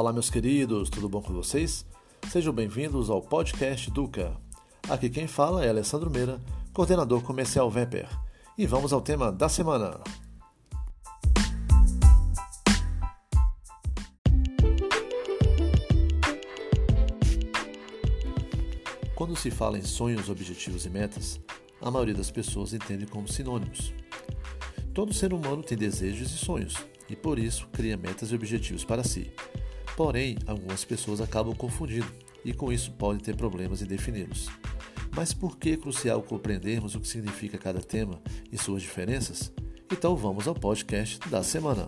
[0.00, 1.84] Olá, meus queridos, tudo bom com vocês?
[2.30, 4.34] Sejam bem-vindos ao podcast Duca.
[4.88, 6.40] Aqui quem fala é Alessandro Meira,
[6.72, 8.08] coordenador comercial Vemper.
[8.56, 10.00] E vamos ao tema da semana.
[19.14, 21.38] Quando se fala em sonhos, objetivos e metas,
[21.78, 23.92] a maioria das pessoas entende como sinônimos.
[24.94, 26.74] Todo ser humano tem desejos e sonhos,
[27.06, 29.30] e por isso cria metas e objetivos para si.
[30.02, 32.10] Porém, algumas pessoas acabam confundindo
[32.42, 34.48] e com isso podem ter problemas em defini-los.
[35.14, 38.18] Mas por que é crucial compreendermos o que significa cada tema
[38.50, 39.52] e suas diferenças?
[39.92, 41.86] Então vamos ao podcast da semana.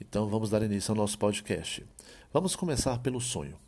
[0.00, 1.84] Então vamos dar início ao nosso podcast.
[2.32, 3.58] Vamos começar pelo sonho.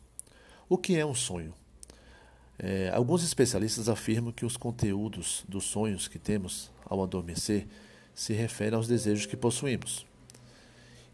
[0.67, 1.53] O que é um sonho?
[2.57, 7.67] É, alguns especialistas afirmam que os conteúdos dos sonhos que temos ao adormecer
[8.13, 10.05] se referem aos desejos que possuímos.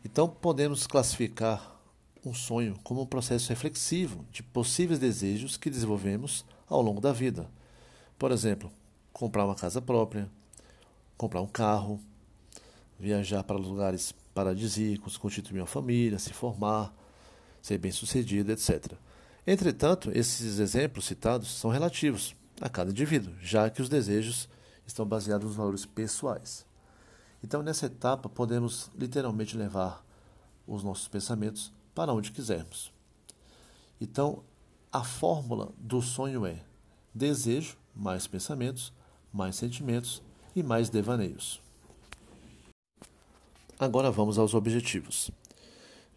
[0.04, 1.80] Então, podemos classificar
[2.26, 7.50] um sonho como um processo reflexivo de possíveis desejos que desenvolvemos ao longo da vida.
[8.18, 8.72] Por exemplo,
[9.14, 10.30] comprar uma casa própria,
[11.18, 12.00] comprar um carro,
[13.00, 16.94] viajar para lugares paradisíacos, constituir uma família, se formar,
[17.62, 18.94] ser bem-sucedido, etc.
[19.46, 24.50] Entretanto, esses exemplos citados são relativos a cada indivíduo, já que os desejos
[24.86, 26.66] estão baseados nos valores pessoais.
[27.44, 30.06] Então, nessa etapa, podemos literalmente levar
[30.68, 32.92] os nossos pensamentos para onde quisermos.
[34.00, 34.44] Então,
[34.92, 36.62] a fórmula do sonho é
[37.14, 38.94] desejo mais pensamentos,
[39.32, 40.22] mais sentimentos
[40.56, 41.62] e mais devaneios.
[43.78, 45.32] Agora vamos aos objetivos.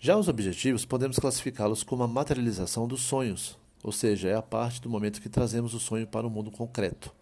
[0.05, 4.81] Já os objetivos podemos classificá-los como a materialização dos sonhos, ou seja, é a parte
[4.81, 7.15] do momento que trazemos o sonho para o mundo concreto.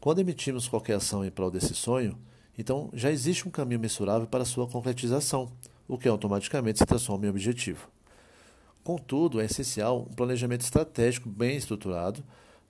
[0.00, 2.18] Quando emitimos qualquer ação em prol desse sonho,
[2.58, 5.52] então já existe um caminho mensurável para sua concretização,
[5.86, 7.88] o que automaticamente se transforma em objetivo.
[8.82, 12.24] Contudo, é essencial um planejamento estratégico bem estruturado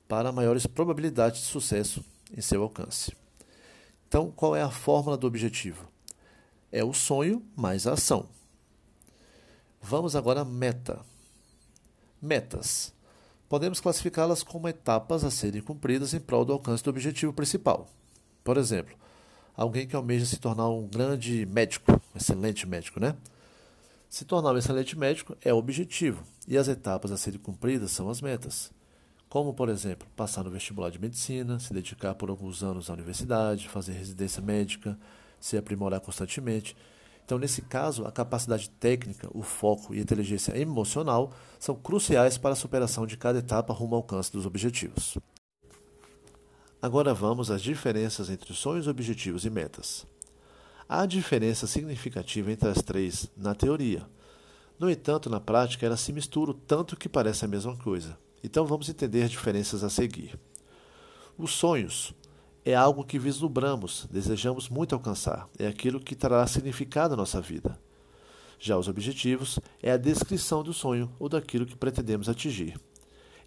[0.06, 2.04] para maiores probabilidades de sucesso
[2.36, 3.16] em seu alcance.
[4.06, 5.88] Então, qual é a fórmula do objetivo?
[6.70, 8.28] É o sonho mais a ação.
[9.86, 11.04] Vamos agora à meta.
[12.20, 12.94] Metas.
[13.50, 17.86] Podemos classificá-las como etapas a serem cumpridas em prol do alcance do objetivo principal.
[18.42, 18.96] Por exemplo,
[19.54, 23.14] alguém que almeja se tornar um grande médico, um excelente médico, né?
[24.08, 28.08] Se tornar um excelente médico é o objetivo, e as etapas a serem cumpridas são
[28.08, 28.72] as metas.
[29.28, 33.68] Como, por exemplo, passar no vestibular de medicina, se dedicar por alguns anos à universidade,
[33.68, 34.98] fazer residência médica,
[35.38, 36.74] se aprimorar constantemente
[37.24, 42.52] então, nesse caso, a capacidade técnica, o foco e a inteligência emocional são cruciais para
[42.52, 45.16] a superação de cada etapa rumo ao alcance dos objetivos.
[46.82, 50.06] Agora vamos às diferenças entre sonhos, objetivos e metas.
[50.86, 54.06] Há diferença significativa entre as três na teoria.
[54.78, 58.18] No entanto, na prática, elas se misturam tanto que parecem a mesma coisa.
[58.42, 60.38] Então vamos entender as diferenças a seguir.
[61.38, 62.12] Os sonhos
[62.64, 67.78] é algo que vislumbramos, desejamos muito alcançar, é aquilo que trará significado à nossa vida.
[68.58, 72.80] Já os objetivos é a descrição do sonho ou daquilo que pretendemos atingir.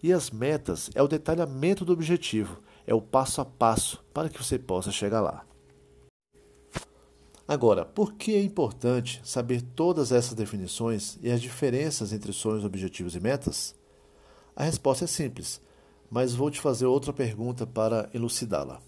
[0.04, 4.38] E as metas é o detalhamento do objetivo, é o passo a passo para que
[4.38, 5.44] você possa chegar lá.
[7.48, 13.16] Agora, por que é importante saber todas essas definições e as diferenças entre sonhos, objetivos
[13.16, 13.74] e metas?
[14.56, 15.62] A resposta é simples,
[16.12, 18.82] mas vou te fazer outra pergunta para elucidá-la.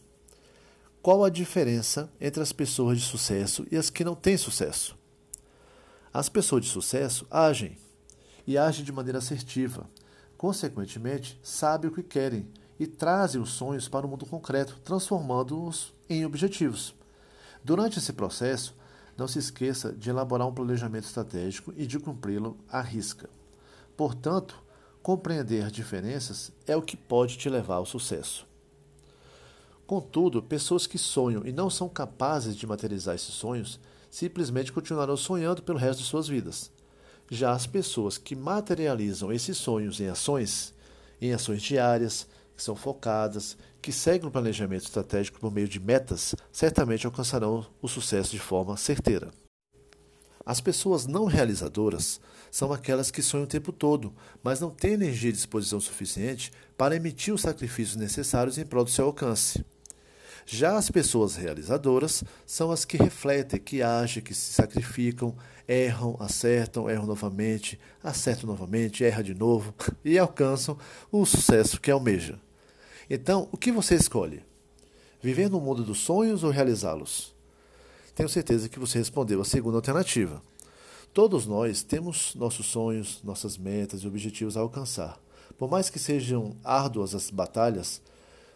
[1.02, 4.98] Qual a diferença entre as pessoas de sucesso e as que não têm sucesso?
[6.14, 7.78] As pessoas de sucesso agem
[8.46, 9.90] e agem de maneira assertiva.
[10.38, 16.26] Consequentemente, sabem o que querem e trazem os sonhos para o mundo concreto, transformando-os em
[16.26, 16.94] objetivos.
[17.64, 18.76] Durante esse processo,
[19.18, 23.30] não se esqueça de elaborar um planejamento estratégico e de cumpri-lo à risca.
[23.96, 24.62] Portanto,
[25.01, 28.49] compreender as diferenças é o que pode te levar ao sucesso.
[29.89, 33.80] Contudo, pessoas que sonham e não são capazes de materializar esses sonhos
[34.12, 36.71] simplesmente continuarão sonhando pelo resto de suas vidas.
[37.27, 40.75] Já as pessoas que materializam esses sonhos em ações,
[41.19, 46.36] em ações diárias, que são focadas, que seguem o planejamento estratégico por meio de metas,
[46.51, 49.31] certamente alcançarão o sucesso de forma certeira.
[50.45, 52.21] As pessoas não realizadoras
[52.51, 54.13] são aquelas que sonham o tempo todo,
[54.44, 58.91] mas não têm energia e disposição suficiente para emitir os sacrifícios necessários em prol do
[58.91, 59.65] seu alcance.
[60.51, 65.36] Já as pessoas realizadoras são as que refletem, que agem, que se sacrificam,
[65.68, 70.75] erram, acertam, erram novamente, acertam novamente, erram de novo e alcançam
[71.12, 72.40] o sucesso que almeja.
[73.07, 74.44] Então, o que você escolhe?
[75.22, 77.31] Viver no mundo dos sonhos ou realizá-los?
[78.16, 80.42] Tenho certeza que você respondeu a segunda alternativa.
[81.13, 85.22] Todos nós temos nossos sonhos, nossas metas e objetivos a alcançar.
[85.60, 88.01] Por mais que sejam árduas as batalhas,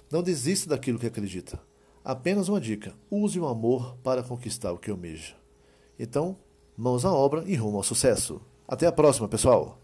[0.10, 1.62] não desista daquilo que acredita.
[2.04, 5.36] Apenas uma dica: use o amor para conquistar o que almeja.
[5.98, 6.36] Então,
[6.76, 8.42] mãos à obra e rumo ao sucesso.
[8.68, 9.80] Até a próxima, pessoal!